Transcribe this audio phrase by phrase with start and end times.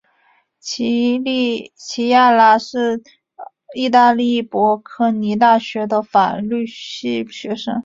[0.59, 1.69] 琪
[2.09, 3.03] 亚拉是
[3.75, 7.75] 意大利博科尼大学的法律系学生。